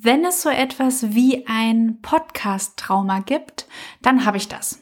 wenn 0.00 0.24
es 0.24 0.42
so 0.42 0.48
etwas 0.48 1.14
wie 1.14 1.46
ein 1.46 2.00
Podcast-Trauma 2.02 3.20
gibt, 3.20 3.66
dann 4.00 4.24
habe 4.24 4.36
ich 4.36 4.48
das. 4.48 4.80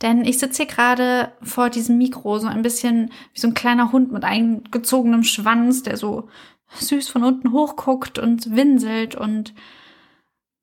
Denn 0.00 0.24
ich 0.24 0.38
sitze 0.38 0.62
hier 0.62 0.72
gerade 0.72 1.32
vor 1.42 1.70
diesem 1.70 1.98
Mikro, 1.98 2.38
so 2.38 2.46
ein 2.46 2.62
bisschen 2.62 3.10
wie 3.32 3.40
so 3.40 3.48
ein 3.48 3.54
kleiner 3.54 3.90
Hund 3.90 4.12
mit 4.12 4.24
eingezogenem 4.24 5.24
Schwanz, 5.24 5.82
der 5.82 5.96
so 5.96 6.28
süß 6.78 7.08
von 7.08 7.24
unten 7.24 7.52
hochguckt 7.52 8.18
und 8.18 8.54
winselt 8.54 9.14
und 9.14 9.54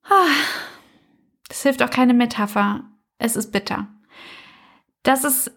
ah, 0.04 0.26
das 1.48 1.62
hilft 1.62 1.82
auch 1.82 1.90
keine 1.90 2.14
Metapher. 2.14 2.84
Es 3.18 3.36
ist 3.36 3.52
bitter. 3.52 3.88
Das 5.02 5.24
ist 5.24 5.52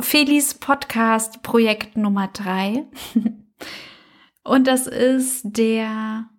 Felis 0.00 0.54
Podcast 0.54 1.42
Projekt 1.42 1.96
Nummer 1.96 2.28
drei. 2.28 2.86
und 4.44 4.66
das 4.66 4.86
ist 4.86 5.42
der, 5.44 6.30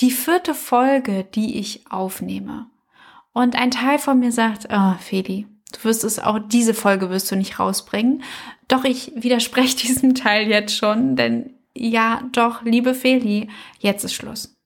die 0.00 0.10
vierte 0.10 0.54
Folge, 0.54 1.24
die 1.24 1.58
ich 1.58 1.90
aufnehme. 1.90 2.66
Und 3.32 3.56
ein 3.56 3.70
Teil 3.70 3.98
von 3.98 4.18
mir 4.18 4.32
sagt, 4.32 4.68
oh, 4.70 4.94
Feli, 5.00 5.46
du 5.72 5.84
wirst 5.84 6.04
es 6.04 6.18
auch, 6.18 6.38
diese 6.38 6.74
Folge 6.74 7.10
wirst 7.10 7.30
du 7.30 7.36
nicht 7.36 7.58
rausbringen. 7.58 8.22
Doch 8.68 8.84
ich 8.84 9.12
widerspreche 9.14 9.76
diesem 9.86 10.14
Teil 10.14 10.48
jetzt 10.48 10.76
schon, 10.76 11.16
denn 11.16 11.54
ja, 11.74 12.22
doch, 12.32 12.62
liebe 12.62 12.94
Feli, 12.94 13.48
jetzt 13.78 14.04
ist 14.04 14.14
Schluss. 14.14 14.56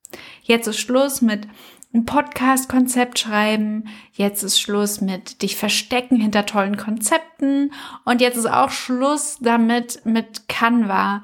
Jetzt 0.42 0.66
ist 0.66 0.78
Schluss 0.78 1.20
mit 1.20 1.46
ein 1.94 2.06
Podcast-Konzept 2.06 3.18
schreiben. 3.18 3.84
Jetzt 4.12 4.42
ist 4.42 4.60
Schluss 4.60 5.00
mit 5.00 5.42
dich 5.42 5.56
verstecken 5.56 6.16
hinter 6.16 6.46
tollen 6.46 6.76
Konzepten. 6.76 7.72
Und 8.04 8.20
jetzt 8.20 8.36
ist 8.36 8.50
auch 8.50 8.70
Schluss 8.70 9.38
damit, 9.40 10.04
mit 10.04 10.48
Canva 10.48 11.22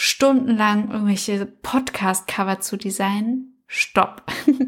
stundenlang 0.00 0.92
irgendwelche 0.92 1.44
Podcast-Cover 1.44 2.60
zu 2.60 2.76
designen. 2.76 3.64
Stopp. 3.66 4.22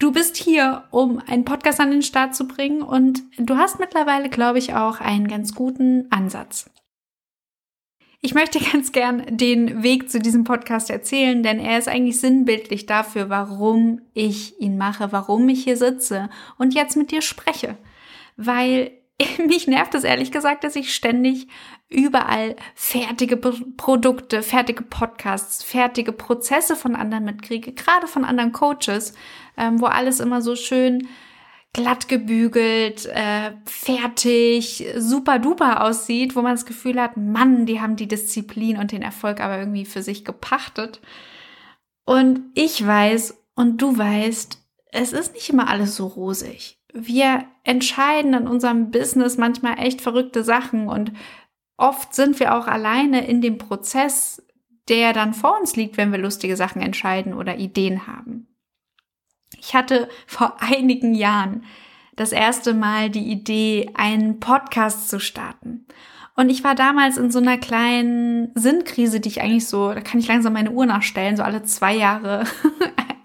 Du 0.00 0.10
bist 0.10 0.36
hier, 0.36 0.84
um 0.90 1.22
einen 1.26 1.44
Podcast 1.44 1.80
an 1.80 1.92
den 1.92 2.02
Start 2.02 2.34
zu 2.34 2.46
bringen 2.48 2.82
und 2.82 3.22
du 3.38 3.56
hast 3.56 3.78
mittlerweile, 3.78 4.28
glaube 4.28 4.58
ich, 4.58 4.74
auch 4.74 5.00
einen 5.00 5.28
ganz 5.28 5.54
guten 5.54 6.10
Ansatz. 6.10 6.68
Ich 8.20 8.34
möchte 8.34 8.58
ganz 8.72 8.90
gern 8.90 9.24
den 9.30 9.84
Weg 9.84 10.10
zu 10.10 10.18
diesem 10.18 10.42
Podcast 10.42 10.90
erzählen, 10.90 11.42
denn 11.44 11.60
er 11.60 11.78
ist 11.78 11.88
eigentlich 11.88 12.20
sinnbildlich 12.20 12.84
dafür, 12.84 13.30
warum 13.30 14.02
ich 14.12 14.60
ihn 14.60 14.76
mache, 14.76 15.12
warum 15.12 15.48
ich 15.48 15.62
hier 15.62 15.76
sitze 15.76 16.28
und 16.58 16.74
jetzt 16.74 16.96
mit 16.96 17.12
dir 17.12 17.22
spreche. 17.22 17.78
Weil 18.36 18.90
mich 19.46 19.66
nervt 19.66 19.94
es 19.94 20.04
ehrlich 20.04 20.32
gesagt, 20.32 20.64
dass 20.64 20.76
ich 20.76 20.94
ständig 20.94 21.46
überall 21.88 22.56
fertige 22.74 23.36
Produkte, 23.36 24.42
fertige 24.42 24.82
Podcasts, 24.82 25.62
fertige 25.62 26.12
Prozesse 26.12 26.74
von 26.74 26.96
anderen 26.96 27.24
mitkriege, 27.24 27.72
gerade 27.72 28.06
von 28.06 28.24
anderen 28.24 28.52
Coaches, 28.52 29.14
ähm, 29.56 29.80
wo 29.80 29.86
alles 29.86 30.20
immer 30.20 30.42
so 30.42 30.56
schön 30.56 31.08
glatt 31.72 32.08
gebügelt, 32.08 33.06
äh, 33.06 33.52
fertig, 33.64 34.86
super 34.96 35.38
duper 35.38 35.82
aussieht, 35.82 36.36
wo 36.36 36.42
man 36.42 36.52
das 36.52 36.66
Gefühl 36.66 37.00
hat, 37.00 37.16
Mann, 37.16 37.66
die 37.66 37.80
haben 37.80 37.96
die 37.96 38.08
Disziplin 38.08 38.78
und 38.78 38.92
den 38.92 39.02
Erfolg 39.02 39.40
aber 39.40 39.58
irgendwie 39.58 39.84
für 39.84 40.02
sich 40.02 40.24
gepachtet. 40.24 41.00
Und 42.04 42.42
ich 42.54 42.84
weiß 42.84 43.42
und 43.56 43.82
du 43.82 43.96
weißt, 43.96 44.63
es 44.94 45.12
ist 45.12 45.34
nicht 45.34 45.50
immer 45.50 45.68
alles 45.68 45.96
so 45.96 46.06
rosig. 46.06 46.78
Wir 46.92 47.44
entscheiden 47.64 48.32
in 48.34 48.46
unserem 48.46 48.92
Business 48.92 49.36
manchmal 49.36 49.78
echt 49.78 50.00
verrückte 50.00 50.44
Sachen 50.44 50.88
und 50.88 51.12
oft 51.76 52.14
sind 52.14 52.38
wir 52.38 52.54
auch 52.54 52.68
alleine 52.68 53.26
in 53.26 53.40
dem 53.40 53.58
Prozess, 53.58 54.40
der 54.88 55.12
dann 55.12 55.34
vor 55.34 55.58
uns 55.58 55.74
liegt, 55.74 55.96
wenn 55.96 56.12
wir 56.12 56.18
lustige 56.18 56.56
Sachen 56.56 56.80
entscheiden 56.80 57.34
oder 57.34 57.56
Ideen 57.56 58.06
haben. 58.06 58.46
Ich 59.58 59.74
hatte 59.74 60.08
vor 60.26 60.56
einigen 60.60 61.14
Jahren 61.14 61.64
das 62.14 62.30
erste 62.30 62.72
Mal 62.72 63.10
die 63.10 63.32
Idee, 63.32 63.90
einen 63.94 64.38
Podcast 64.38 65.08
zu 65.08 65.18
starten. 65.18 65.86
Und 66.36 66.50
ich 66.50 66.62
war 66.62 66.74
damals 66.74 67.16
in 67.16 67.30
so 67.30 67.38
einer 67.38 67.58
kleinen 67.58 68.50
Sinnkrise, 68.54 69.20
die 69.20 69.28
ich 69.28 69.40
eigentlich 69.40 69.66
so, 69.66 69.92
da 69.92 70.00
kann 70.00 70.20
ich 70.20 70.28
langsam 70.28 70.52
meine 70.52 70.70
Uhr 70.70 70.86
nachstellen, 70.86 71.36
so 71.36 71.42
alle 71.42 71.62
zwei 71.64 71.96
Jahre, 71.96 72.44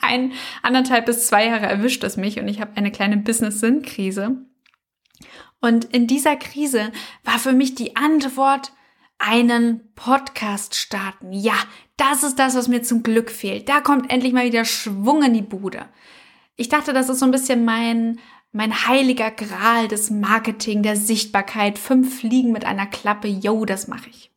ein, 0.10 0.34
anderthalb 0.62 1.06
bis 1.06 1.28
zwei 1.28 1.46
Jahre 1.46 1.66
erwischt 1.66 2.04
es 2.04 2.18
mich 2.18 2.40
und 2.40 2.48
ich 2.48 2.60
habe 2.60 2.76
eine 2.76 2.92
kleine 2.92 3.18
Business-Sinnkrise. 3.18 4.38
Und 5.62 5.86
in 5.86 6.08
dieser 6.08 6.36
Krise 6.36 6.92
war 7.24 7.40
für 7.40 7.54
mich 7.54 7.76
die 7.76 7.96
Antwort, 7.96 8.72
einen 9.20 9.94
Podcast 9.96 10.76
starten. 10.76 11.34
Ja, 11.34 11.56
das 11.98 12.24
ist 12.24 12.40
das, 12.40 12.56
was 12.56 12.70
mir 12.70 12.82
zum 12.82 13.04
Glück 13.04 13.30
fehlt. 13.30 13.68
Da 13.68 13.82
kommt 13.82 14.10
endlich 14.10 14.34
mal 14.34 14.46
wieder 14.46 14.64
Schwung 14.64 15.22
in 15.24 15.34
die 15.34 15.42
Bude. 15.42 15.86
Ich 16.56 16.70
dachte, 16.70 16.94
das 16.94 17.10
ist 17.10 17.20
so 17.20 17.26
ein 17.26 17.32
bisschen 17.32 17.66
mein, 17.66 18.20
mein 18.54 18.88
heiliger 18.88 19.30
Gral 19.30 19.90
des 19.90 20.10
Marketing, 20.10 20.84
der 20.84 20.96
Sichtbarkeit. 20.96 21.78
Fünf 21.78 22.20
Fliegen 22.20 22.54
mit 22.54 22.66
einer 22.66 22.88
Klappe, 22.88 23.28
yo, 23.28 23.66
das 23.66 23.90
mache 23.90 24.10
ich. 24.10 24.32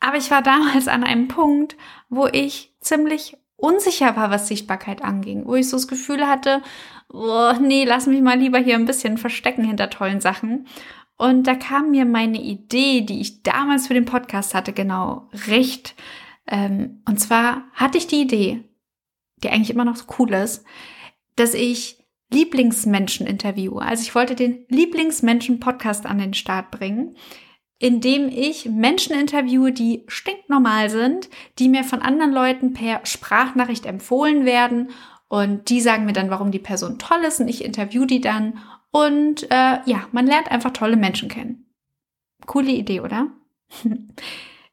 Aber 0.00 0.16
ich 0.16 0.30
war 0.30 0.42
damals 0.42 0.88
an 0.88 1.04
einem 1.04 1.28
Punkt, 1.28 1.76
wo 2.08 2.26
ich 2.26 2.74
ziemlich 2.80 3.36
unsicher 3.56 4.16
war, 4.16 4.30
was 4.30 4.48
Sichtbarkeit 4.48 5.02
anging, 5.02 5.46
wo 5.46 5.54
ich 5.54 5.68
so 5.68 5.76
das 5.76 5.88
Gefühl 5.88 6.26
hatte, 6.26 6.62
oh, 7.12 7.52
nee, 7.60 7.84
lass 7.84 8.06
mich 8.06 8.22
mal 8.22 8.38
lieber 8.38 8.58
hier 8.58 8.74
ein 8.74 8.84
bisschen 8.84 9.18
verstecken 9.18 9.64
hinter 9.64 9.90
tollen 9.90 10.20
Sachen. 10.20 10.66
Und 11.16 11.46
da 11.46 11.54
kam 11.54 11.90
mir 11.90 12.04
meine 12.04 12.40
Idee, 12.40 13.00
die 13.00 13.20
ich 13.20 13.42
damals 13.42 13.86
für 13.86 13.94
den 13.94 14.04
Podcast 14.04 14.54
hatte, 14.54 14.72
genau 14.72 15.28
recht. 15.46 15.94
Ähm, 16.46 17.02
und 17.08 17.18
zwar 17.18 17.64
hatte 17.72 17.96
ich 17.96 18.06
die 18.06 18.20
Idee, 18.20 18.64
die 19.42 19.48
eigentlich 19.48 19.70
immer 19.70 19.86
noch 19.86 19.96
so 19.96 20.04
cool 20.18 20.34
ist, 20.34 20.64
dass 21.36 21.54
ich 21.54 21.96
Lieblingsmenschen 22.30 23.26
interviewe. 23.26 23.80
Also 23.80 24.02
ich 24.02 24.14
wollte 24.14 24.34
den 24.34 24.66
Lieblingsmenschen-Podcast 24.68 26.06
an 26.06 26.18
den 26.18 26.34
Start 26.34 26.70
bringen, 26.70 27.16
indem 27.78 28.28
ich 28.28 28.66
Menschen 28.66 29.14
interviewe, 29.14 29.72
die 29.72 30.04
stinknormal 30.08 30.90
sind, 30.90 31.28
die 31.58 31.68
mir 31.68 31.84
von 31.84 32.02
anderen 32.02 32.32
Leuten 32.32 32.72
per 32.72 33.04
Sprachnachricht 33.04 33.86
empfohlen 33.86 34.44
werden 34.44 34.90
und 35.28 35.68
die 35.68 35.80
sagen 35.80 36.06
mir 36.06 36.12
dann, 36.12 36.30
warum 36.30 36.50
die 36.50 36.58
Person 36.58 36.98
toll 36.98 37.24
ist 37.26 37.40
und 37.40 37.48
ich 37.48 37.64
interview 37.64 38.04
die 38.04 38.20
dann 38.20 38.58
und 38.90 39.50
äh, 39.50 39.78
ja, 39.84 40.08
man 40.12 40.26
lernt 40.26 40.50
einfach 40.50 40.72
tolle 40.72 40.96
Menschen 40.96 41.28
kennen. 41.28 41.66
Coole 42.46 42.72
Idee, 42.72 43.00
oder? 43.00 43.28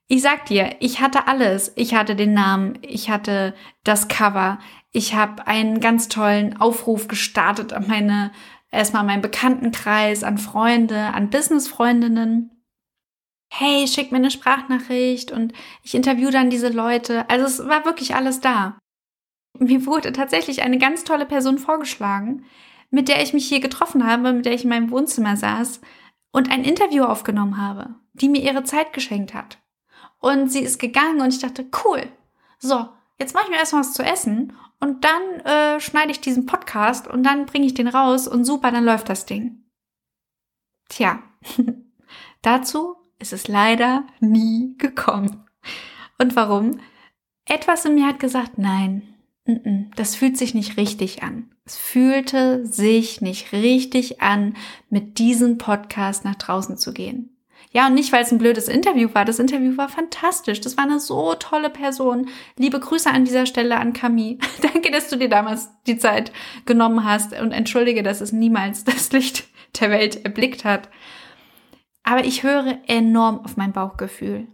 Ich 0.08 0.22
sag 0.22 0.46
dir, 0.46 0.76
ich 0.80 1.00
hatte 1.00 1.28
alles. 1.28 1.72
Ich 1.76 1.96
hatte 1.96 2.16
den 2.16 2.34
Namen, 2.34 2.78
ich 2.82 3.10
hatte 3.10 3.56
das 3.84 4.10
Cover, 4.10 4.60
ich 4.92 5.16
habe 5.16 5.48
einen 5.48 5.80
ganz 5.80 6.08
tollen 6.08 6.60
Aufruf 6.62 7.08
gestartet 7.08 7.74
an 7.74 7.88
meine, 7.88 8.32
erstmal 8.70 9.04
meinen 9.04 9.24
Bekanntenkreis, 9.24 10.24
an 10.24 10.38
Freunde, 10.38 11.14
an 11.14 11.32
Businessfreundinnen. 11.32 12.52
Hey, 13.56 13.88
schick 13.88 14.12
mir 14.12 14.18
eine 14.18 14.32
Sprachnachricht 14.32 15.32
und 15.32 15.54
ich 15.84 15.94
interview 15.94 16.32
dann 16.32 16.50
diese 16.50 16.70
Leute. 16.70 17.30
Also 17.30 17.46
es 17.46 17.70
war 17.70 17.86
wirklich 17.86 18.16
alles 18.16 18.40
da. 18.40 18.80
Mir 19.60 19.86
wurde 19.86 20.12
tatsächlich 20.12 20.64
eine 20.64 20.80
ganz 20.80 21.04
tolle 21.04 21.28
Person 21.28 21.60
vorgeschlagen, 21.60 22.46
mit 22.90 23.10
der 23.10 23.22
ich 23.22 23.32
mich 23.32 23.48
hier 23.48 23.60
getroffen 23.60 24.08
habe, 24.08 24.34
mit 24.34 24.48
der 24.48 24.56
ich 24.56 24.64
in 24.64 24.72
meinem 24.72 24.90
Wohnzimmer 24.90 25.38
saß 25.38 25.82
und 26.32 26.50
ein 26.50 26.64
Interview 26.64 27.04
aufgenommen 27.04 27.62
habe, 27.62 27.94
die 28.14 28.28
mir 28.28 28.42
ihre 28.42 28.64
Zeit 28.64 28.92
geschenkt 28.92 29.36
hat. 29.36 29.60
Und 30.20 30.52
sie 30.52 30.62
ist 30.62 30.80
gegangen 30.80 31.22
und 31.22 31.32
ich 31.32 31.40
dachte, 31.40 31.68
cool. 31.86 32.02
So, 32.58 32.90
jetzt 33.20 33.36
mache 33.36 33.44
ich 33.44 33.52
mir 33.52 33.58
erstmal 33.58 33.82
was 33.82 33.94
zu 33.94 34.02
essen 34.02 34.58
und 34.80 35.06
dann 35.06 35.40
äh, 35.42 35.80
schneide 35.80 36.10
ich 36.10 36.22
diesen 36.22 36.48
Podcast 36.48 37.08
und 37.08 37.22
dann 37.22 37.46
bringe 37.46 37.68
ich 37.68 37.76
den 37.76 37.88
raus 37.88 38.28
und 38.28 38.46
super, 38.46 38.72
dann 38.72 38.84
läuft 38.84 39.10
das 39.10 39.28
Ding. 39.28 39.64
Tja, 40.90 41.22
dazu 42.42 43.03
ist 43.20 43.34
es 43.34 43.48
leider 43.48 44.06
nie 44.20 44.76
gekommen. 44.78 45.46
Und 46.18 46.36
warum? 46.36 46.80
Etwas 47.46 47.86
in 47.86 47.96
mir 47.96 48.08
hat 48.08 48.20
gesagt, 48.20 48.58
nein, 48.58 49.02
das 49.96 50.16
fühlt 50.16 50.38
sich 50.38 50.54
nicht 50.54 50.78
richtig 50.78 51.24
an. 51.24 51.52
Es 51.66 51.78
fühlte 51.78 52.66
sich 52.66 53.22
nicht 53.22 53.52
richtig 53.52 54.22
an, 54.22 54.56
mit 54.90 55.18
diesem 55.20 55.58
Podcast 55.58 56.26
nach 56.26 56.36
draußen 56.36 56.78
zu 56.78 56.94
gehen. 56.94 57.30
Ja, 57.72 57.88
und 57.88 57.96
nicht, 57.96 58.12
weil 58.12 58.22
es 58.22 58.32
ein 58.32 58.38
blödes 58.38 58.68
Interview 58.68 59.10
war. 59.14 59.26
Das 59.26 59.40
Interview 59.40 59.76
war 59.78 59.90
fantastisch. 59.90 60.62
Das 60.62 60.78
war 60.78 60.84
eine 60.84 61.00
so 61.00 61.34
tolle 61.34 61.72
Person. 61.72 62.30
Liebe 62.56 62.80
Grüße 62.80 63.10
an 63.10 63.26
dieser 63.26 63.48
Stelle 63.48 63.78
an 63.78 63.94
Camille. 63.94 64.38
Danke, 64.62 64.92
dass 64.92 65.10
du 65.10 65.18
dir 65.18 65.30
damals 65.30 65.70
die 65.88 65.98
Zeit 65.98 66.32
genommen 66.66 67.04
hast 67.04 67.34
und 67.34 67.52
entschuldige, 67.52 68.04
dass 68.04 68.22
es 68.22 68.32
niemals 68.32 68.84
das 68.84 69.12
Licht 69.12 69.46
der 69.80 69.90
Welt 69.90 70.24
erblickt 70.24 70.66
hat. 70.66 70.88
Aber 72.04 72.26
ich 72.26 72.44
höre 72.44 72.78
enorm 72.88 73.40
auf 73.40 73.58
mein 73.58 73.72
Bauchgefühl. 73.72 74.48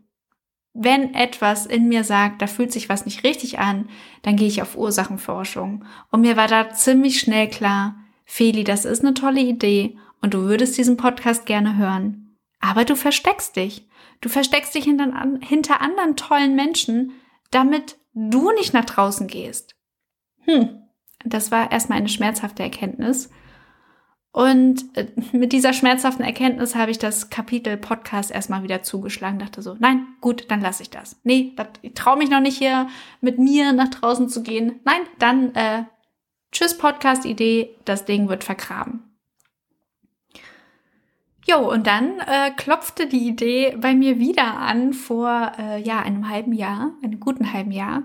Wenn 0.73 1.13
etwas 1.15 1.65
in 1.65 1.87
mir 1.87 2.03
sagt, 2.03 2.41
da 2.41 2.47
fühlt 2.47 2.71
sich 2.71 2.89
was 2.89 3.05
nicht 3.05 3.23
richtig 3.23 3.59
an, 3.59 3.89
dann 4.21 4.35
gehe 4.35 4.47
ich 4.47 4.61
auf 4.61 4.77
Ursachenforschung. 4.77 5.83
Und 6.11 6.21
mir 6.21 6.37
war 6.37 6.47
da 6.47 6.69
ziemlich 6.71 7.19
schnell 7.19 7.49
klar, 7.49 7.95
Feli, 8.25 8.63
das 8.63 8.85
ist 8.85 9.03
eine 9.03 9.15
tolle 9.15 9.41
Idee 9.41 9.97
und 10.21 10.35
du 10.35 10.43
würdest 10.43 10.77
diesen 10.77 10.97
Podcast 10.97 11.47
gerne 11.47 11.77
hören. 11.77 12.37
Aber 12.59 12.85
du 12.85 12.95
versteckst 12.95 13.55
dich. 13.55 13.87
Du 14.21 14.29
versteckst 14.29 14.75
dich 14.75 14.83
hinter, 14.83 15.11
hinter 15.41 15.81
anderen 15.81 16.15
tollen 16.15 16.55
Menschen, 16.55 17.13
damit 17.51 17.97
du 18.13 18.51
nicht 18.51 18.73
nach 18.73 18.85
draußen 18.85 19.27
gehst. 19.27 19.75
Hm, 20.41 20.83
das 21.25 21.51
war 21.51 21.71
erstmal 21.71 21.97
eine 21.97 22.09
schmerzhafte 22.09 22.63
Erkenntnis. 22.63 23.29
Und 24.31 24.95
äh, 24.95 25.07
mit 25.31 25.53
dieser 25.53 25.73
schmerzhaften 25.73 26.23
Erkenntnis 26.23 26.75
habe 26.75 26.91
ich 26.91 26.99
das 26.99 27.29
Kapitel 27.29 27.77
Podcast 27.77 28.31
erstmal 28.31 28.63
wieder 28.63 28.83
zugeschlagen. 28.83 29.39
Dachte 29.39 29.61
so, 29.61 29.75
nein, 29.79 30.05
gut, 30.21 30.51
dann 30.51 30.61
lasse 30.61 30.83
ich 30.83 30.89
das. 30.89 31.19
Nee, 31.23 31.53
dat, 31.55 31.79
ich 31.81 31.93
traue 31.95 32.17
mich 32.17 32.29
noch 32.29 32.39
nicht 32.39 32.57
hier 32.57 32.87
mit 33.21 33.39
mir 33.39 33.73
nach 33.73 33.89
draußen 33.89 34.29
zu 34.29 34.43
gehen. 34.43 34.79
Nein, 34.85 35.01
dann 35.17 35.55
äh, 35.55 35.83
tschüss 36.51 36.77
Podcast-Idee, 36.77 37.75
das 37.85 38.05
Ding 38.05 38.29
wird 38.29 38.43
vergraben. 38.43 39.03
Jo, 41.45 41.67
und 41.71 41.87
dann 41.87 42.19
äh, 42.19 42.51
klopfte 42.51 43.07
die 43.07 43.27
Idee 43.27 43.75
bei 43.77 43.95
mir 43.95 44.19
wieder 44.19 44.57
an 44.57 44.93
vor 44.93 45.53
äh, 45.57 45.81
ja 45.81 45.99
einem 45.99 46.29
halben 46.29 46.53
Jahr, 46.53 46.91
einem 47.01 47.19
guten 47.19 47.51
halben 47.53 47.71
Jahr. 47.71 48.03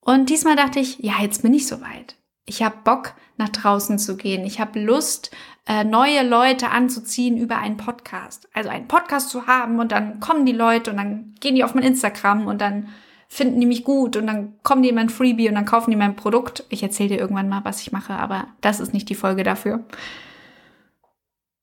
Und 0.00 0.28
diesmal 0.28 0.56
dachte 0.56 0.80
ich, 0.80 0.98
ja, 0.98 1.14
jetzt 1.22 1.42
bin 1.42 1.54
ich 1.54 1.66
soweit. 1.66 2.16
Ich 2.46 2.62
habe 2.62 2.76
Bock, 2.84 3.14
nach 3.36 3.48
draußen 3.50 3.98
zu 3.98 4.16
gehen. 4.16 4.44
Ich 4.44 4.60
habe 4.60 4.80
Lust, 4.80 5.30
äh, 5.66 5.84
neue 5.84 6.26
Leute 6.26 6.70
anzuziehen 6.70 7.36
über 7.36 7.58
einen 7.58 7.76
Podcast. 7.76 8.48
Also 8.54 8.70
einen 8.70 8.88
Podcast 8.88 9.30
zu 9.30 9.46
haben 9.46 9.78
und 9.78 9.92
dann 9.92 10.20
kommen 10.20 10.46
die 10.46 10.52
Leute 10.52 10.90
und 10.90 10.96
dann 10.96 11.34
gehen 11.40 11.54
die 11.54 11.64
auf 11.64 11.74
mein 11.74 11.84
Instagram 11.84 12.46
und 12.46 12.60
dann 12.60 12.88
finden 13.28 13.60
die 13.60 13.66
mich 13.66 13.84
gut 13.84 14.16
und 14.16 14.26
dann 14.26 14.54
kommen 14.62 14.82
die 14.82 14.88
in 14.88 14.94
mein 14.94 15.08
Freebie 15.08 15.48
und 15.48 15.56
dann 15.56 15.64
kaufen 15.64 15.90
die 15.90 15.96
mein 15.96 16.16
Produkt. 16.16 16.64
Ich 16.68 16.82
erzähle 16.82 17.10
dir 17.10 17.18
irgendwann 17.18 17.48
mal, 17.48 17.64
was 17.64 17.82
ich 17.82 17.92
mache, 17.92 18.14
aber 18.14 18.46
das 18.60 18.80
ist 18.80 18.94
nicht 18.94 19.08
die 19.08 19.14
Folge 19.16 19.42
dafür. 19.42 19.84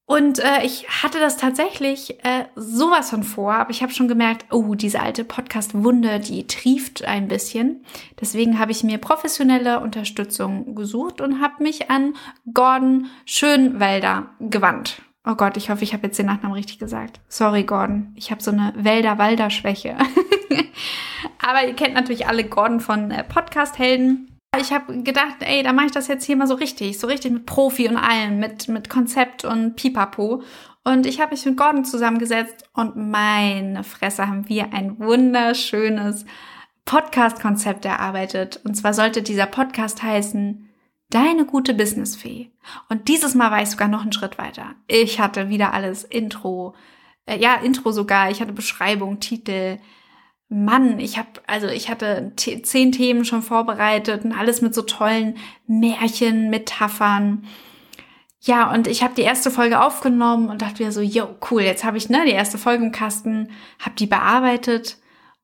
Und 0.05 0.39
äh, 0.39 0.65
ich 0.65 0.87
hatte 1.01 1.19
das 1.19 1.37
tatsächlich 1.37 2.23
äh, 2.25 2.45
sowas 2.55 3.09
von 3.09 3.23
vor, 3.23 3.53
aber 3.53 3.71
ich 3.71 3.81
habe 3.81 3.93
schon 3.93 4.09
gemerkt, 4.09 4.45
oh, 4.51 4.75
diese 4.75 4.99
alte 4.99 5.23
Podcast-Wunde, 5.23 6.19
die 6.19 6.45
trieft 6.45 7.05
ein 7.05 7.29
bisschen. 7.29 7.85
Deswegen 8.19 8.59
habe 8.59 8.73
ich 8.73 8.83
mir 8.83 8.97
professionelle 8.97 9.79
Unterstützung 9.79 10.75
gesucht 10.75 11.21
und 11.21 11.41
habe 11.41 11.63
mich 11.63 11.89
an 11.89 12.15
Gordon 12.53 13.07
Schönwälder 13.25 14.31
gewandt. 14.41 15.01
Oh 15.25 15.35
Gott, 15.35 15.55
ich 15.55 15.69
hoffe, 15.69 15.85
ich 15.85 15.93
habe 15.93 16.07
jetzt 16.07 16.19
den 16.19 16.25
Nachnamen 16.25 16.53
richtig 16.53 16.79
gesagt. 16.79 17.21
Sorry, 17.29 17.63
Gordon. 17.63 18.11
Ich 18.15 18.29
habe 18.29 18.43
so 18.43 18.51
eine 18.51 18.73
Wälder-Walder-Schwäche. 18.75 19.95
aber 21.41 21.65
ihr 21.65 21.75
kennt 21.75 21.93
natürlich 21.93 22.27
alle 22.27 22.43
Gordon 22.43 22.81
von 22.81 23.09
äh, 23.09 23.23
Podcast-Helden. 23.23 24.32
Ich 24.59 24.71
habe 24.71 25.01
gedacht, 25.01 25.37
ey, 25.39 25.63
da 25.63 25.73
mache 25.73 25.87
ich 25.87 25.91
das 25.91 26.07
jetzt 26.07 26.25
hier 26.25 26.35
mal 26.35 26.47
so 26.47 26.53
richtig, 26.53 26.99
so 26.99 27.07
richtig 27.07 27.31
mit 27.31 27.45
Profi 27.45 27.89
und 27.89 27.97
allem, 27.97 28.39
mit, 28.39 28.67
mit 28.67 28.89
Konzept 28.89 29.45
und 29.45 29.75
Pipapo. 29.75 30.43
Und 30.83 31.05
ich 31.05 31.19
habe 31.19 31.31
mich 31.31 31.45
mit 31.45 31.57
Gordon 31.57 31.85
zusammengesetzt 31.85 32.69
und 32.73 32.95
meine 32.95 33.83
Fresse 33.83 34.27
haben 34.27 34.47
wir 34.49 34.73
ein 34.73 34.99
wunderschönes 34.99 36.25
Podcast-Konzept 36.85 37.85
erarbeitet. 37.85 38.59
Und 38.63 38.75
zwar 38.75 38.93
sollte 38.93 39.21
dieser 39.21 39.47
Podcast 39.47 40.03
heißen 40.03 40.69
Deine 41.09 41.45
gute 41.45 41.75
Businessfee. 41.75 42.49
Und 42.89 43.07
dieses 43.07 43.35
Mal 43.35 43.51
war 43.51 43.61
ich 43.61 43.69
sogar 43.69 43.87
noch 43.87 44.01
einen 44.01 44.13
Schritt 44.13 44.39
weiter. 44.39 44.73
Ich 44.87 45.19
hatte 45.19 45.49
wieder 45.49 45.71
alles 45.71 46.03
Intro, 46.03 46.73
äh, 47.27 47.37
ja, 47.37 47.55
Intro 47.55 47.91
sogar, 47.91 48.31
ich 48.31 48.41
hatte 48.41 48.51
Beschreibung, 48.51 49.19
Titel, 49.19 49.77
Mann, 50.53 50.99
ich 50.99 51.17
habe 51.17 51.29
also 51.47 51.67
ich 51.67 51.89
hatte 51.89 52.31
zehn 52.35 52.91
Themen 52.91 53.25
schon 53.25 53.41
vorbereitet 53.41 54.23
und 54.23 54.33
alles 54.33 54.61
mit 54.61 54.75
so 54.75 54.83
tollen 54.83 55.37
Märchen, 55.65 56.51
Metaphern. 56.51 57.45
Ja, 58.39 58.71
und 58.71 58.87
ich 58.87 59.01
habe 59.03 59.15
die 59.15 59.23
erste 59.23 59.49
Folge 59.49 59.81
aufgenommen 59.81 60.49
und 60.49 60.61
dachte 60.61 60.83
mir 60.83 60.91
so, 60.91 61.01
yo, 61.01 61.27
cool, 61.49 61.63
jetzt 61.63 61.83
habe 61.83 61.97
ich 61.97 62.09
ne 62.09 62.23
die 62.25 62.33
erste 62.33 62.57
Folge 62.59 62.83
im 62.83 62.91
Kasten, 62.91 63.49
habe 63.79 63.95
die 63.95 64.05
bearbeitet 64.05 64.97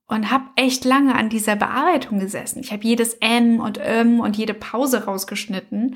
und 0.06 0.30
habe 0.30 0.46
echt 0.56 0.86
lange 0.86 1.16
an 1.16 1.30
dieser 1.30 1.56
Bearbeitung 1.56 2.20
gesessen. 2.20 2.60
Ich 2.60 2.72
habe 2.72 2.84
jedes 2.84 3.16
M 3.16 3.62
und 3.62 3.80
M 3.80 4.20
und 4.20 4.38
jede 4.38 4.54
Pause 4.54 5.06
rausgeschnitten 5.06 5.96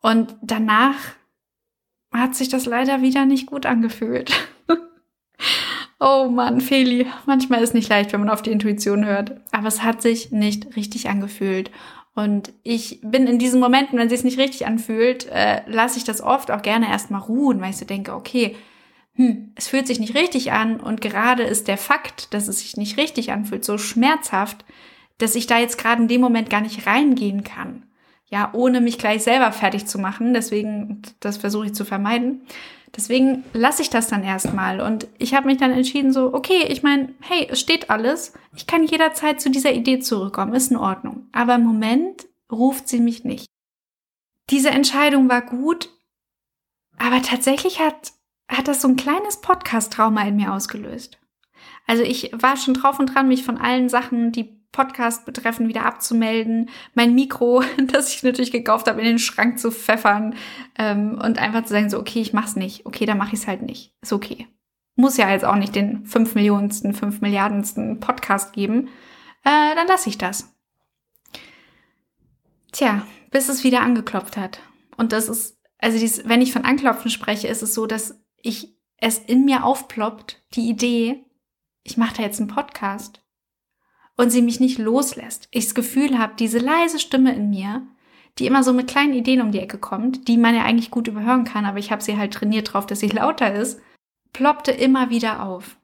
und 0.00 0.36
danach 0.40 0.96
hat 2.14 2.34
sich 2.34 2.48
das 2.48 2.64
leider 2.64 3.02
wieder 3.02 3.26
nicht 3.26 3.46
gut 3.46 3.66
angefühlt. 3.66 4.32
Oh 6.00 6.28
Mann, 6.28 6.60
Feli, 6.60 7.06
manchmal 7.26 7.62
ist 7.62 7.74
nicht 7.74 7.88
leicht, 7.88 8.12
wenn 8.12 8.20
man 8.20 8.30
auf 8.30 8.42
die 8.42 8.52
Intuition 8.52 9.04
hört. 9.04 9.40
Aber 9.50 9.66
es 9.66 9.82
hat 9.82 10.00
sich 10.00 10.30
nicht 10.30 10.76
richtig 10.76 11.08
angefühlt. 11.08 11.72
Und 12.14 12.52
ich 12.62 13.00
bin 13.02 13.26
in 13.26 13.38
diesen 13.38 13.60
Momenten, 13.60 13.98
wenn 13.98 14.06
es 14.06 14.12
sich 14.12 14.24
nicht 14.24 14.38
richtig 14.38 14.66
anfühlt, 14.66 15.26
äh, 15.26 15.62
lasse 15.66 15.98
ich 15.98 16.04
das 16.04 16.20
oft 16.20 16.50
auch 16.50 16.62
gerne 16.62 16.88
erstmal 16.88 17.20
ruhen, 17.20 17.60
weil 17.60 17.70
ich 17.70 17.76
so 17.76 17.84
denke, 17.84 18.12
okay, 18.14 18.56
hm, 19.14 19.52
es 19.56 19.68
fühlt 19.68 19.86
sich 19.88 19.98
nicht 19.98 20.14
richtig 20.14 20.52
an 20.52 20.80
und 20.80 21.00
gerade 21.00 21.42
ist 21.42 21.68
der 21.68 21.78
Fakt, 21.78 22.32
dass 22.34 22.48
es 22.48 22.60
sich 22.60 22.76
nicht 22.76 22.96
richtig 22.96 23.32
anfühlt, 23.32 23.64
so 23.64 23.78
schmerzhaft, 23.78 24.64
dass 25.18 25.34
ich 25.34 25.46
da 25.48 25.58
jetzt 25.58 25.78
gerade 25.78 26.02
in 26.02 26.08
dem 26.08 26.20
Moment 26.20 26.50
gar 26.50 26.60
nicht 26.60 26.86
reingehen 26.86 27.42
kann. 27.42 27.84
Ja, 28.30 28.50
ohne 28.52 28.80
mich 28.80 28.98
gleich 28.98 29.22
selber 29.22 29.50
fertig 29.52 29.86
zu 29.86 29.98
machen. 29.98 30.34
Deswegen, 30.34 31.02
das 31.20 31.38
versuche 31.38 31.66
ich 31.66 31.74
zu 31.74 31.84
vermeiden. 31.84 32.42
Deswegen 32.96 33.44
lasse 33.52 33.82
ich 33.82 33.90
das 33.90 34.08
dann 34.08 34.24
erstmal. 34.24 34.80
Und 34.80 35.06
ich 35.18 35.34
habe 35.34 35.46
mich 35.46 35.58
dann 35.58 35.72
entschieden, 35.72 36.12
so, 36.12 36.32
okay, 36.34 36.66
ich 36.68 36.82
meine, 36.82 37.14
hey, 37.20 37.46
es 37.50 37.60
steht 37.60 37.90
alles. 37.90 38.32
Ich 38.56 38.66
kann 38.66 38.84
jederzeit 38.84 39.40
zu 39.40 39.50
dieser 39.50 39.72
Idee 39.72 40.00
zurückkommen, 40.00 40.54
ist 40.54 40.70
in 40.70 40.76
Ordnung. 40.76 41.28
Aber 41.32 41.56
im 41.56 41.64
Moment 41.64 42.26
ruft 42.50 42.88
sie 42.88 43.00
mich 43.00 43.24
nicht. 43.24 43.46
Diese 44.50 44.70
Entscheidung 44.70 45.28
war 45.28 45.42
gut, 45.42 45.90
aber 46.96 47.22
tatsächlich 47.22 47.80
hat, 47.80 48.12
hat 48.48 48.66
das 48.66 48.80
so 48.80 48.88
ein 48.88 48.96
kleines 48.96 49.40
Podcast-Trauma 49.40 50.22
in 50.22 50.36
mir 50.36 50.52
ausgelöst. 50.52 51.18
Also 51.86 52.02
ich 52.02 52.30
war 52.32 52.56
schon 52.56 52.74
drauf 52.74 52.98
und 52.98 53.14
dran, 53.14 53.28
mich 53.28 53.44
von 53.44 53.58
allen 53.58 53.88
Sachen, 53.88 54.32
die 54.32 54.57
Podcast 54.72 55.24
betreffen, 55.24 55.68
wieder 55.68 55.84
abzumelden, 55.84 56.70
mein 56.94 57.14
Mikro, 57.14 57.62
das 57.86 58.14
ich 58.14 58.22
natürlich 58.22 58.52
gekauft 58.52 58.88
habe, 58.88 59.00
in 59.00 59.06
den 59.06 59.18
Schrank 59.18 59.58
zu 59.58 59.70
pfeffern 59.70 60.34
ähm, 60.78 61.18
und 61.22 61.38
einfach 61.38 61.64
zu 61.64 61.70
sagen, 61.70 61.90
so, 61.90 61.98
okay, 61.98 62.20
ich 62.20 62.32
mach's 62.32 62.56
nicht. 62.56 62.86
Okay, 62.86 63.06
dann 63.06 63.18
mach 63.18 63.32
ich's 63.32 63.46
halt 63.46 63.62
nicht. 63.62 63.94
Ist 64.02 64.12
okay. 64.12 64.46
Muss 64.94 65.16
ja 65.16 65.30
jetzt 65.30 65.44
auch 65.44 65.56
nicht 65.56 65.74
den 65.74 66.04
fünf 66.04 66.34
Millionensten, 66.34 66.92
fünf 66.92 67.20
Milliardensten 67.20 68.00
Podcast 68.00 68.52
geben. 68.52 68.88
Äh, 69.44 69.74
dann 69.74 69.86
lasse 69.86 70.08
ich 70.08 70.18
das. 70.18 70.52
Tja, 72.72 73.06
bis 73.30 73.48
es 73.48 73.64
wieder 73.64 73.80
angeklopft 73.80 74.36
hat. 74.36 74.60
Und 74.96 75.12
das 75.12 75.28
ist, 75.28 75.58
also 75.78 75.98
dies, 75.98 76.22
wenn 76.26 76.42
ich 76.42 76.52
von 76.52 76.64
Anklopfen 76.64 77.10
spreche, 77.10 77.48
ist 77.48 77.62
es 77.62 77.74
so, 77.74 77.86
dass 77.86 78.20
ich 78.36 78.76
es 78.96 79.18
in 79.18 79.44
mir 79.44 79.64
aufploppt, 79.64 80.42
die 80.54 80.68
Idee, 80.68 81.24
ich 81.84 81.96
mache 81.96 82.16
da 82.16 82.22
jetzt 82.22 82.40
einen 82.40 82.50
Podcast 82.50 83.22
und 84.18 84.30
sie 84.30 84.42
mich 84.42 84.60
nicht 84.60 84.78
loslässt. 84.78 85.48
Ich 85.52 85.64
das 85.64 85.74
Gefühl 85.74 86.18
habe, 86.18 86.34
diese 86.38 86.58
leise 86.58 86.98
Stimme 86.98 87.34
in 87.34 87.48
mir, 87.48 87.86
die 88.38 88.46
immer 88.46 88.62
so 88.62 88.72
mit 88.72 88.88
kleinen 88.88 89.14
Ideen 89.14 89.40
um 89.40 89.52
die 89.52 89.60
Ecke 89.60 89.78
kommt, 89.78 90.28
die 90.28 90.36
man 90.36 90.54
ja 90.54 90.64
eigentlich 90.64 90.90
gut 90.90 91.08
überhören 91.08 91.44
kann, 91.44 91.64
aber 91.64 91.78
ich 91.78 91.90
habe 91.92 92.02
sie 92.02 92.18
halt 92.18 92.34
trainiert 92.34 92.72
drauf, 92.72 92.84
dass 92.84 93.00
sie 93.00 93.06
lauter 93.08 93.54
ist, 93.54 93.80
ploppte 94.32 94.72
immer 94.72 95.08
wieder 95.08 95.44
auf. 95.44 95.76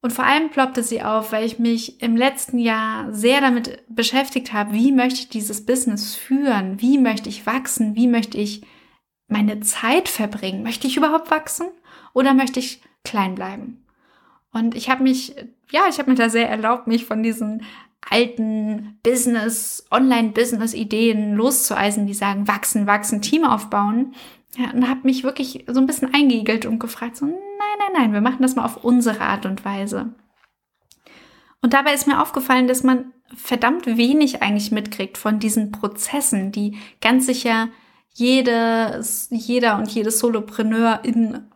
Und 0.00 0.12
vor 0.12 0.24
allem 0.24 0.50
ploppte 0.50 0.82
sie 0.82 1.02
auf, 1.02 1.32
weil 1.32 1.44
ich 1.44 1.58
mich 1.58 2.02
im 2.02 2.16
letzten 2.16 2.58
Jahr 2.58 3.12
sehr 3.12 3.40
damit 3.40 3.82
beschäftigt 3.88 4.52
habe, 4.52 4.72
wie 4.72 4.90
möchte 4.90 5.20
ich 5.20 5.28
dieses 5.28 5.66
Business 5.66 6.14
führen, 6.14 6.80
wie 6.80 6.98
möchte 6.98 7.28
ich 7.28 7.46
wachsen, 7.46 7.94
wie 7.94 8.08
möchte 8.08 8.38
ich 8.38 8.62
meine 9.28 9.60
Zeit 9.60 10.08
verbringen. 10.08 10.62
Möchte 10.62 10.86
ich 10.86 10.96
überhaupt 10.96 11.30
wachsen 11.30 11.66
oder 12.14 12.34
möchte 12.34 12.58
ich 12.60 12.80
klein 13.04 13.34
bleiben? 13.34 13.81
Und 14.52 14.74
ich 14.74 14.90
habe 14.90 15.02
mich 15.02 15.34
ja, 15.72 15.86
ich 15.88 15.98
habe 15.98 16.10
mir 16.10 16.16
da 16.16 16.28
sehr 16.28 16.48
erlaubt, 16.48 16.86
mich 16.86 17.06
von 17.06 17.22
diesen 17.22 17.62
alten 18.08 18.98
Business, 19.02 19.86
Online-Business-Ideen 19.90 21.34
loszueisen, 21.34 22.06
die 22.06 22.14
sagen, 22.14 22.46
wachsen, 22.46 22.86
wachsen, 22.86 23.22
Team 23.22 23.44
aufbauen. 23.44 24.14
Ja, 24.56 24.70
und 24.72 24.88
habe 24.88 25.00
mich 25.04 25.24
wirklich 25.24 25.64
so 25.66 25.80
ein 25.80 25.86
bisschen 25.86 26.12
eingeigelt 26.12 26.66
und 26.66 26.78
gefragt, 26.78 27.16
so, 27.16 27.24
nein, 27.24 27.36
nein, 27.78 27.92
nein, 27.94 28.12
wir 28.12 28.20
machen 28.20 28.42
das 28.42 28.54
mal 28.54 28.66
auf 28.66 28.84
unsere 28.84 29.22
Art 29.22 29.46
und 29.46 29.64
Weise. 29.64 30.12
Und 31.62 31.72
dabei 31.72 31.94
ist 31.94 32.06
mir 32.06 32.20
aufgefallen, 32.20 32.68
dass 32.68 32.82
man 32.82 33.12
verdammt 33.34 33.86
wenig 33.86 34.42
eigentlich 34.42 34.72
mitkriegt 34.72 35.16
von 35.16 35.38
diesen 35.38 35.72
Prozessen, 35.72 36.52
die 36.52 36.76
ganz 37.00 37.24
sicher 37.24 37.68
jedes, 38.12 39.28
jeder 39.30 39.78
und 39.78 39.88
jede 39.88 40.10
Solopreneurin 40.10 41.46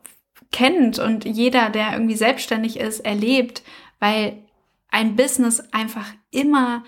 kennt 0.52 0.98
und 0.98 1.24
jeder, 1.24 1.70
der 1.70 1.92
irgendwie 1.92 2.16
selbstständig 2.16 2.78
ist, 2.78 3.00
erlebt 3.00 3.62
weil 3.98 4.42
ein 4.90 5.16
Business 5.16 5.62
einfach 5.72 6.06
immer 6.30 6.84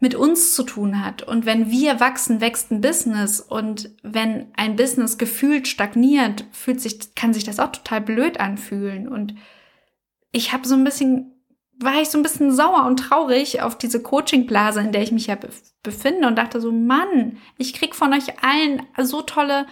mit 0.00 0.14
uns 0.14 0.54
zu 0.54 0.64
tun 0.64 1.04
hat. 1.04 1.22
Und 1.22 1.46
wenn 1.46 1.70
wir 1.70 2.00
wachsen, 2.00 2.40
wächst 2.40 2.72
ein 2.72 2.80
Business. 2.80 3.40
Und 3.40 3.90
wenn 4.02 4.48
ein 4.56 4.74
Business 4.74 5.16
gefühlt 5.16 5.68
stagniert, 5.68 6.44
fühlt 6.50 6.80
sich, 6.80 7.14
kann 7.14 7.32
sich 7.32 7.44
das 7.44 7.60
auch 7.60 7.70
total 7.70 8.00
blöd 8.00 8.40
anfühlen. 8.40 9.06
Und 9.06 9.34
ich 10.32 10.52
habe 10.52 10.66
so 10.66 10.74
ein 10.74 10.82
bisschen, 10.82 11.32
war 11.78 12.00
ich 12.00 12.08
so 12.08 12.18
ein 12.18 12.24
bisschen 12.24 12.52
sauer 12.52 12.84
und 12.84 12.98
traurig 12.98 13.62
auf 13.62 13.78
diese 13.78 14.02
Coaching-Blase, 14.02 14.80
in 14.80 14.90
der 14.90 15.02
ich 15.02 15.12
mich 15.12 15.28
ja 15.28 15.38
befinde 15.84 16.26
und 16.26 16.36
dachte 16.36 16.60
so, 16.60 16.72
Mann, 16.72 17.38
ich 17.56 17.72
krieg 17.72 17.94
von 17.94 18.12
euch 18.12 18.42
allen 18.42 18.82
so 18.98 19.22
tolle 19.22 19.66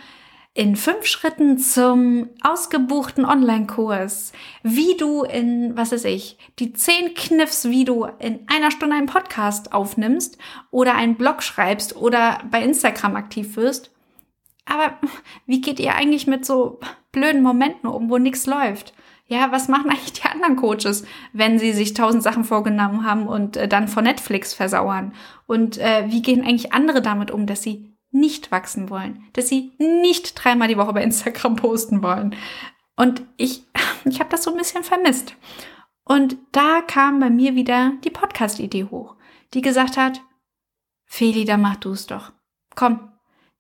in 0.52 0.75
fünf 0.75 1.07
Schritten 1.07 1.59
zum 1.59 2.28
ausgebuchten 2.42 3.25
Online-Kurs, 3.25 4.33
wie 4.62 4.97
du 4.97 5.23
in, 5.23 5.76
was 5.76 5.92
weiß 5.92 6.04
ich, 6.07 6.38
die 6.59 6.73
zehn 6.73 7.14
Kniffs, 7.14 7.69
wie 7.69 7.85
du 7.85 8.07
in 8.19 8.40
einer 8.52 8.73
Stunde 8.73 8.97
einen 8.97 9.07
Podcast 9.07 9.73
aufnimmst 9.73 10.38
oder 10.71 10.95
einen 10.97 11.14
Blog 11.14 11.42
schreibst 11.42 11.95
oder 11.95 12.40
bei 12.50 12.62
Instagram 12.62 13.14
aktiv 13.14 13.57
wirst. 13.57 13.92
Aber 14.66 14.99
wie 15.47 15.61
geht 15.61 15.78
ihr 15.78 15.95
eigentlich 15.95 16.26
mit 16.26 16.45
so 16.45 16.80
blöden 17.12 17.42
Momenten 17.42 17.88
um, 17.88 18.11
wo 18.11 18.19
nichts 18.19 18.47
läuft? 18.47 18.92
Ja, 19.26 19.52
was 19.52 19.69
machen 19.69 19.90
eigentlich 19.90 20.14
die 20.14 20.28
anderen 20.28 20.57
Coaches, 20.57 21.04
wenn 21.33 21.61
sie 21.61 21.73
sich 21.73 21.95
tausend 21.95 22.25
Sachen 22.25 22.42
vorgenommen 22.42 23.04
haben 23.04 23.28
und 23.28 23.57
äh, 23.57 23.69
dann 23.69 23.87
vor 23.87 24.02
Netflix 24.02 24.52
versauern? 24.52 25.14
Und 25.47 25.78
äh, 25.78 26.07
wie 26.09 26.23
gehen 26.23 26.42
eigentlich 26.42 26.73
andere 26.73 27.00
damit 27.00 27.30
um, 27.30 27.47
dass 27.47 27.62
sie 27.62 27.89
nicht 28.11 28.50
wachsen 28.50 28.90
wollen, 28.90 29.25
dass 29.33 29.49
sie 29.49 29.73
nicht 29.79 30.35
dreimal 30.35 30.69
die 30.69 30.76
Woche 30.76 30.93
bei 30.93 31.02
Instagram 31.02 31.57
posten 31.57 32.02
wollen? 32.02 32.35
Und 32.97 33.23
ich, 33.37 33.64
ich 34.05 34.21
habe 34.21 34.31
das 34.31 34.45
so 34.45 34.50
ein 34.50 34.59
bisschen 34.59 34.85
vermisst. 34.85 35.37
Und 36.05 36.37
da 36.52 36.81
kam 36.83 37.21
bei 37.21 37.31
mir 37.31 37.55
wieder 37.55 37.93
die 38.05 38.11
Podcast-Idee 38.11 38.87
hoch, 38.90 39.17
die 39.55 39.62
gesagt 39.62 39.97
hat, 39.97 40.21
Feli, 41.07 41.45
dann 41.45 41.61
mach 41.61 41.76
du 41.76 41.93
es 41.93 42.07
doch. 42.07 42.33
Komm, 42.75 43.12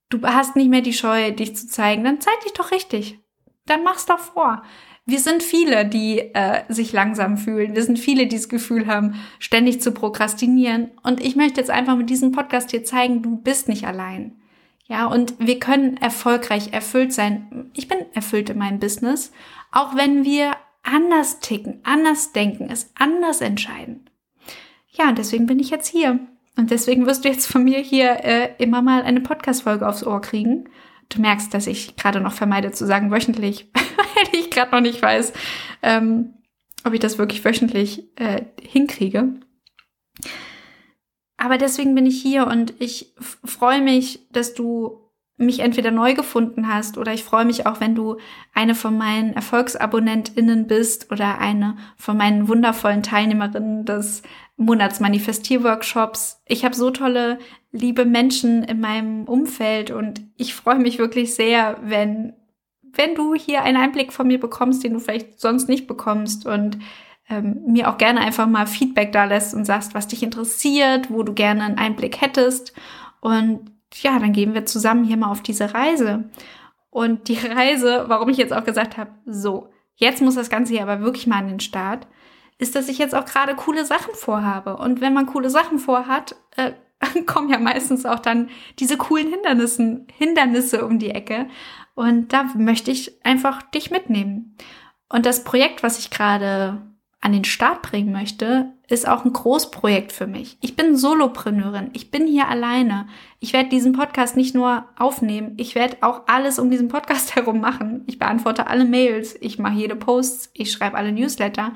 du 0.08 0.22
hast 0.22 0.56
nicht 0.56 0.70
mehr 0.70 0.82
die 0.82 0.92
Scheu, 0.92 1.32
dich 1.32 1.56
zu 1.56 1.68
zeigen, 1.68 2.04
dann 2.04 2.20
zeig 2.20 2.40
dich 2.40 2.52
doch 2.52 2.70
richtig. 2.70 3.18
Dann 3.66 3.84
mach's 3.84 4.06
doch 4.06 4.18
vor 4.18 4.62
wir 5.10 5.18
sind 5.18 5.42
viele, 5.42 5.86
die 5.86 6.18
äh, 6.18 6.62
sich 6.68 6.92
langsam 6.92 7.36
fühlen. 7.36 7.74
Wir 7.74 7.82
sind 7.82 7.98
viele, 7.98 8.26
die 8.26 8.36
das 8.36 8.48
Gefühl 8.48 8.86
haben, 8.86 9.14
ständig 9.38 9.80
zu 9.80 9.92
prokrastinieren. 9.92 10.92
Und 11.02 11.20
ich 11.20 11.36
möchte 11.36 11.60
jetzt 11.60 11.70
einfach 11.70 11.96
mit 11.96 12.10
diesem 12.10 12.32
Podcast 12.32 12.72
dir 12.72 12.84
zeigen, 12.84 13.22
du 13.22 13.36
bist 13.36 13.68
nicht 13.68 13.86
allein. 13.86 14.39
Ja, 14.90 15.06
und 15.06 15.34
wir 15.38 15.60
können 15.60 15.98
erfolgreich 15.98 16.72
erfüllt 16.72 17.12
sein. 17.12 17.70
Ich 17.74 17.86
bin 17.86 17.98
erfüllt 18.12 18.50
in 18.50 18.58
meinem 18.58 18.80
Business, 18.80 19.30
auch 19.70 19.94
wenn 19.94 20.24
wir 20.24 20.56
anders 20.82 21.38
ticken, 21.38 21.78
anders 21.84 22.32
denken, 22.32 22.68
es 22.72 22.90
anders 22.96 23.40
entscheiden. 23.40 24.10
Ja, 24.88 25.08
und 25.08 25.16
deswegen 25.16 25.46
bin 25.46 25.60
ich 25.60 25.70
jetzt 25.70 25.86
hier. 25.86 26.18
Und 26.56 26.72
deswegen 26.72 27.06
wirst 27.06 27.24
du 27.24 27.28
jetzt 27.28 27.46
von 27.46 27.62
mir 27.62 27.78
hier 27.78 28.24
äh, 28.24 28.50
immer 28.58 28.82
mal 28.82 29.02
eine 29.02 29.20
Podcast-Folge 29.20 29.86
aufs 29.86 30.04
Ohr 30.04 30.20
kriegen. 30.20 30.68
Du 31.08 31.20
merkst, 31.20 31.54
dass 31.54 31.68
ich 31.68 31.94
gerade 31.94 32.20
noch 32.20 32.32
vermeide 32.32 32.72
zu 32.72 32.84
sagen 32.84 33.12
wöchentlich, 33.12 33.70
weil 33.74 34.40
ich 34.40 34.50
gerade 34.50 34.72
noch 34.72 34.80
nicht 34.80 35.00
weiß, 35.00 35.32
ähm, 35.82 36.34
ob 36.82 36.94
ich 36.94 37.00
das 37.00 37.16
wirklich 37.16 37.44
wöchentlich 37.44 38.08
äh, 38.16 38.42
hinkriege. 38.60 39.34
Aber 41.40 41.56
deswegen 41.56 41.94
bin 41.94 42.04
ich 42.04 42.20
hier 42.20 42.46
und 42.46 42.74
ich 42.80 43.14
freue 43.16 43.80
mich, 43.80 44.20
dass 44.30 44.52
du 44.52 45.00
mich 45.38 45.60
entweder 45.60 45.90
neu 45.90 46.12
gefunden 46.12 46.68
hast 46.68 46.98
oder 46.98 47.14
ich 47.14 47.24
freue 47.24 47.46
mich 47.46 47.66
auch, 47.66 47.80
wenn 47.80 47.94
du 47.94 48.18
eine 48.52 48.74
von 48.74 48.98
meinen 48.98 49.32
ErfolgsabonnentInnen 49.32 50.66
bist 50.66 51.10
oder 51.10 51.38
eine 51.38 51.78
von 51.96 52.18
meinen 52.18 52.46
wundervollen 52.46 53.02
Teilnehmerinnen 53.02 53.86
des 53.86 54.22
Monatsmanifestierworkshops. 54.58 56.42
Ich 56.44 56.62
habe 56.66 56.74
so 56.74 56.90
tolle, 56.90 57.38
liebe 57.72 58.04
Menschen 58.04 58.62
in 58.62 58.80
meinem 58.80 59.24
Umfeld 59.24 59.90
und 59.90 60.20
ich 60.36 60.54
freue 60.54 60.78
mich 60.78 60.98
wirklich 60.98 61.34
sehr, 61.34 61.78
wenn 61.82 62.34
wenn 62.82 63.14
du 63.14 63.34
hier 63.34 63.62
einen 63.62 63.76
Einblick 63.76 64.12
von 64.12 64.26
mir 64.26 64.40
bekommst, 64.40 64.84
den 64.84 64.94
du 64.94 64.98
vielleicht 64.98 65.40
sonst 65.40 65.68
nicht 65.68 65.86
bekommst 65.86 66.44
und 66.44 66.76
ähm, 67.30 67.62
mir 67.66 67.88
auch 67.88 67.96
gerne 67.96 68.20
einfach 68.20 68.46
mal 68.46 68.66
Feedback 68.66 69.12
da 69.12 69.24
lässt 69.24 69.54
und 69.54 69.64
sagst, 69.64 69.94
was 69.94 70.08
dich 70.08 70.22
interessiert, 70.22 71.10
wo 71.10 71.22
du 71.22 71.32
gerne 71.32 71.62
einen 71.62 71.78
Einblick 71.78 72.20
hättest. 72.20 72.74
Und 73.20 73.70
ja, 73.94 74.18
dann 74.18 74.32
gehen 74.32 74.52
wir 74.52 74.66
zusammen 74.66 75.04
hier 75.04 75.16
mal 75.16 75.30
auf 75.30 75.42
diese 75.42 75.72
Reise. 75.72 76.28
Und 76.90 77.28
die 77.28 77.38
Reise, 77.46 78.04
warum 78.08 78.28
ich 78.28 78.36
jetzt 78.36 78.52
auch 78.52 78.64
gesagt 78.64 78.98
habe, 78.98 79.12
so, 79.24 79.70
jetzt 79.94 80.20
muss 80.20 80.34
das 80.34 80.50
Ganze 80.50 80.72
hier 80.72 80.82
aber 80.82 81.00
wirklich 81.00 81.26
mal 81.28 81.38
an 81.38 81.48
den 81.48 81.60
Start, 81.60 82.06
ist, 82.58 82.74
dass 82.74 82.88
ich 82.88 82.98
jetzt 82.98 83.14
auch 83.14 83.24
gerade 83.24 83.54
coole 83.54 83.86
Sachen 83.86 84.14
vorhabe. 84.14 84.76
Und 84.76 85.00
wenn 85.00 85.14
man 85.14 85.26
coole 85.26 85.48
Sachen 85.48 85.78
vorhat, 85.78 86.34
äh, 86.56 86.72
kommen 87.26 87.48
ja 87.48 87.58
meistens 87.58 88.04
auch 88.04 88.18
dann 88.18 88.50
diese 88.78 88.96
coolen 88.98 89.28
Hindernissen, 89.28 90.08
Hindernisse 90.18 90.84
um 90.84 90.98
die 90.98 91.10
Ecke. 91.10 91.46
Und 91.94 92.32
da 92.32 92.44
möchte 92.56 92.90
ich 92.90 93.24
einfach 93.24 93.62
dich 93.62 93.90
mitnehmen. 93.90 94.56
Und 95.08 95.26
das 95.26 95.44
Projekt, 95.44 95.82
was 95.82 95.98
ich 95.98 96.10
gerade 96.10 96.89
an 97.22 97.32
den 97.32 97.44
Start 97.44 97.82
bringen 97.82 98.12
möchte, 98.12 98.72
ist 98.88 99.06
auch 99.06 99.24
ein 99.24 99.32
Großprojekt 99.32 100.10
für 100.10 100.26
mich. 100.26 100.56
Ich 100.62 100.74
bin 100.74 100.96
Solopreneurin. 100.96 101.90
Ich 101.92 102.10
bin 102.10 102.26
hier 102.26 102.48
alleine. 102.48 103.08
Ich 103.40 103.52
werde 103.52 103.68
diesen 103.68 103.92
Podcast 103.92 104.36
nicht 104.36 104.54
nur 104.54 104.86
aufnehmen, 104.98 105.54
ich 105.58 105.74
werde 105.74 105.98
auch 106.00 106.22
alles 106.26 106.58
um 106.58 106.70
diesen 106.70 106.88
Podcast 106.88 107.34
herum 107.36 107.60
machen. 107.60 108.04
Ich 108.06 108.18
beantworte 108.18 108.66
alle 108.66 108.84
Mails, 108.84 109.36
ich 109.40 109.58
mache 109.58 109.74
jede 109.74 109.96
Posts, 109.96 110.50
ich 110.54 110.72
schreibe 110.72 110.96
alle 110.96 111.12
Newsletter. 111.12 111.72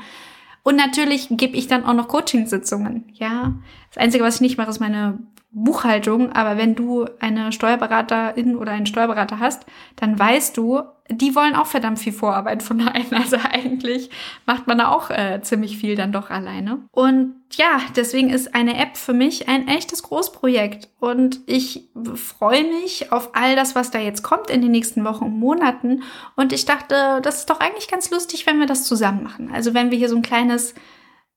Und 0.62 0.76
natürlich 0.76 1.28
gebe 1.30 1.58
ich 1.58 1.66
dann 1.66 1.84
auch 1.84 1.92
noch 1.92 2.08
Coachingsitzungen. 2.08 3.04
Ja, 3.12 3.52
das 3.92 4.02
Einzige, 4.02 4.24
was 4.24 4.36
ich 4.36 4.40
nicht 4.40 4.56
mache, 4.56 4.70
ist 4.70 4.80
meine 4.80 5.18
Buchhaltung, 5.54 6.32
aber 6.32 6.58
wenn 6.58 6.74
du 6.74 7.06
eine 7.20 7.52
Steuerberaterin 7.52 8.56
oder 8.56 8.72
einen 8.72 8.86
Steuerberater 8.86 9.38
hast, 9.38 9.64
dann 9.96 10.18
weißt 10.18 10.56
du, 10.56 10.82
die 11.08 11.34
wollen 11.36 11.54
auch 11.54 11.66
verdammt 11.66 11.98
viel 11.98 12.12
Vorarbeit 12.12 12.62
von 12.62 12.80
einem. 12.88 13.12
Also 13.12 13.36
eigentlich 13.36 14.10
macht 14.46 14.66
man 14.66 14.78
da 14.78 14.88
auch 14.88 15.10
äh, 15.10 15.40
ziemlich 15.42 15.78
viel 15.78 15.94
dann 15.94 16.12
doch 16.12 16.30
alleine. 16.30 16.80
Und 16.90 17.36
ja, 17.52 17.80
deswegen 17.94 18.30
ist 18.30 18.54
eine 18.54 18.76
App 18.78 18.96
für 18.96 19.12
mich 19.12 19.48
ein 19.48 19.68
echtes 19.68 20.02
Großprojekt. 20.02 20.88
Und 20.98 21.40
ich 21.46 21.88
freue 22.14 22.64
mich 22.64 23.12
auf 23.12 23.30
all 23.34 23.54
das, 23.54 23.74
was 23.74 23.92
da 23.92 24.00
jetzt 24.00 24.22
kommt 24.22 24.50
in 24.50 24.60
den 24.60 24.72
nächsten 24.72 25.04
Wochen 25.04 25.24
und 25.24 25.38
Monaten. 25.38 26.02
Und 26.34 26.52
ich 26.52 26.64
dachte, 26.64 27.20
das 27.22 27.40
ist 27.40 27.50
doch 27.50 27.60
eigentlich 27.60 27.88
ganz 27.88 28.10
lustig, 28.10 28.46
wenn 28.46 28.58
wir 28.58 28.66
das 28.66 28.84
zusammen 28.84 29.22
machen. 29.22 29.52
Also 29.54 29.72
wenn 29.72 29.90
wir 29.90 29.98
hier 29.98 30.08
so 30.08 30.16
ein 30.16 30.22
kleines 30.22 30.74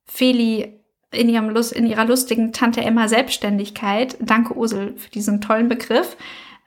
Feli 0.06 0.80
in, 1.12 1.30
ihrem 1.30 1.50
Lust, 1.50 1.74
in 1.74 1.86
ihrer 1.86 2.06
lustigen 2.06 2.52
Tante 2.54 2.82
Emma 2.82 3.08
Selbstständigkeit, 3.08 4.18
danke 4.20 4.56
Ursel 4.56 4.98
für 4.98 5.10
diesen 5.10 5.42
tollen 5.42 5.68
Begriff, 5.70 6.18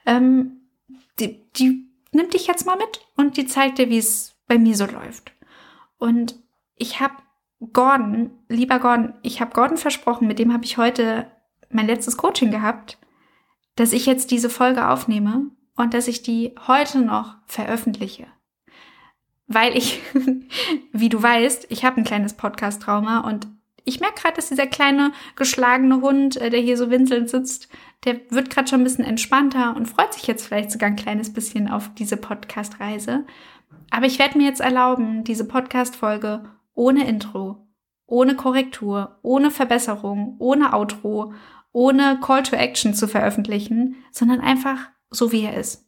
ähm, 0.05 0.61
die, 1.19 1.41
die 1.53 1.87
nimmt 2.11 2.33
dich 2.33 2.47
jetzt 2.47 2.65
mal 2.65 2.77
mit 2.77 3.01
und 3.15 3.37
die 3.37 3.45
zeigt 3.45 3.77
dir, 3.77 3.89
wie 3.89 3.97
es 3.97 4.35
bei 4.47 4.57
mir 4.57 4.75
so 4.75 4.85
läuft. 4.85 5.31
Und 5.97 6.35
ich 6.75 6.99
habe 6.99 7.13
Gordon, 7.73 8.31
lieber 8.49 8.79
Gordon, 8.79 9.13
ich 9.21 9.39
habe 9.39 9.53
Gordon 9.53 9.77
versprochen, 9.77 10.27
mit 10.27 10.39
dem 10.39 10.51
habe 10.51 10.65
ich 10.65 10.77
heute 10.77 11.27
mein 11.69 11.85
letztes 11.85 12.17
Coaching 12.17 12.51
gehabt, 12.51 12.97
dass 13.75 13.93
ich 13.93 14.05
jetzt 14.05 14.31
diese 14.31 14.49
Folge 14.49 14.89
aufnehme 14.89 15.51
und 15.75 15.93
dass 15.93 16.07
ich 16.07 16.23
die 16.23 16.55
heute 16.67 16.99
noch 16.99 17.35
veröffentliche. 17.45 18.27
Weil 19.47 19.77
ich, 19.77 20.01
wie 20.91 21.09
du 21.09 21.21
weißt, 21.21 21.67
ich 21.69 21.85
habe 21.85 21.97
ein 21.97 22.03
kleines 22.03 22.33
Podcast-Trauma 22.33 23.19
und 23.19 23.47
ich 23.85 23.99
merke 23.99 24.21
gerade, 24.21 24.35
dass 24.35 24.49
dieser 24.49 24.67
kleine 24.67 25.11
geschlagene 25.35 26.01
Hund, 26.01 26.37
äh, 26.37 26.49
der 26.49 26.59
hier 26.59 26.77
so 26.77 26.89
winselnd 26.89 27.29
sitzt, 27.29 27.67
der 28.03 28.19
wird 28.29 28.49
gerade 28.49 28.67
schon 28.67 28.81
ein 28.81 28.83
bisschen 28.83 29.05
entspannter 29.05 29.75
und 29.75 29.87
freut 29.87 30.13
sich 30.13 30.27
jetzt 30.27 30.45
vielleicht 30.45 30.71
sogar 30.71 30.89
ein 30.89 30.95
kleines 30.95 31.33
bisschen 31.33 31.69
auf 31.69 31.93
diese 31.95 32.17
Podcast-Reise. 32.17 33.25
Aber 33.89 34.05
ich 34.05 34.19
werde 34.19 34.37
mir 34.37 34.45
jetzt 34.47 34.61
erlauben, 34.61 35.23
diese 35.23 35.47
Podcast-Folge 35.47 36.43
ohne 36.73 37.07
Intro, 37.07 37.67
ohne 38.05 38.35
Korrektur, 38.35 39.19
ohne 39.21 39.51
Verbesserung, 39.51 40.35
ohne 40.39 40.73
Outro, 40.73 41.33
ohne 41.71 42.19
Call 42.21 42.43
to 42.43 42.55
Action 42.55 42.93
zu 42.93 43.07
veröffentlichen, 43.07 43.97
sondern 44.11 44.41
einfach 44.41 44.89
so, 45.09 45.31
wie 45.31 45.43
er 45.43 45.57
ist. 45.57 45.87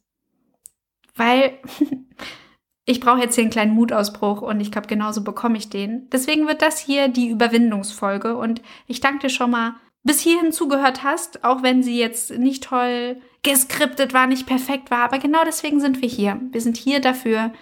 Weil 1.14 1.58
ich 2.86 3.00
brauche 3.00 3.20
jetzt 3.20 3.34
hier 3.34 3.42
einen 3.42 3.50
kleinen 3.50 3.74
Mutausbruch 3.74 4.42
und 4.42 4.60
ich 4.60 4.70
glaube, 4.70 4.86
genauso 4.86 5.24
bekomme 5.24 5.56
ich 5.56 5.70
den. 5.70 6.08
Deswegen 6.10 6.46
wird 6.46 6.62
das 6.62 6.78
hier 6.78 7.08
die 7.08 7.28
Überwindungsfolge 7.28 8.36
und 8.36 8.60
ich 8.86 9.00
danke 9.00 9.20
dir 9.20 9.30
schon 9.30 9.50
mal, 9.50 9.76
bis 10.02 10.20
hierhin 10.20 10.52
zugehört 10.52 11.02
hast, 11.02 11.44
auch 11.44 11.62
wenn 11.62 11.82
sie 11.82 11.98
jetzt 11.98 12.30
nicht 12.36 12.64
toll 12.64 13.16
geskriptet 13.42 14.12
war, 14.12 14.26
nicht 14.26 14.46
perfekt 14.46 14.90
war, 14.90 15.00
aber 15.00 15.18
genau 15.18 15.44
deswegen 15.44 15.80
sind 15.80 16.02
wir 16.02 16.08
hier. 16.08 16.40
Wir 16.50 16.60
sind 16.60 16.76
hier 16.76 17.00
dafür, 17.00 17.52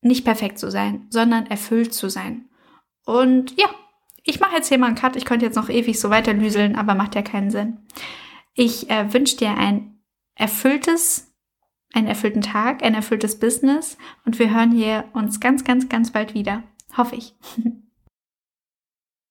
nicht 0.00 0.24
perfekt 0.24 0.58
zu 0.58 0.70
sein, 0.70 1.06
sondern 1.10 1.46
erfüllt 1.46 1.92
zu 1.92 2.08
sein. 2.08 2.48
Und 3.04 3.58
ja, 3.58 3.68
ich 4.22 4.40
mache 4.40 4.56
jetzt 4.56 4.68
hier 4.68 4.78
mal 4.78 4.86
einen 4.86 4.96
Cut. 4.96 5.16
Ich 5.16 5.24
könnte 5.24 5.44
jetzt 5.44 5.56
noch 5.56 5.68
ewig 5.68 5.98
so 5.98 6.10
weiterlüseln, 6.10 6.76
aber 6.76 6.94
macht 6.94 7.14
ja 7.14 7.22
keinen 7.22 7.50
Sinn. 7.50 7.78
Ich 8.54 8.90
äh, 8.90 9.12
wünsche 9.12 9.36
dir 9.36 9.56
ein 9.56 10.00
erfülltes 10.34 11.35
einen 11.92 12.06
erfüllten 12.06 12.42
Tag, 12.42 12.82
ein 12.82 12.94
erfülltes 12.94 13.38
Business 13.38 13.96
und 14.24 14.38
wir 14.38 14.54
hören 14.54 14.72
hier 14.72 15.04
uns 15.12 15.40
ganz, 15.40 15.64
ganz, 15.64 15.88
ganz 15.88 16.10
bald 16.10 16.34
wieder. 16.34 16.62
Hoffe 16.96 17.16
ich. 17.16 17.34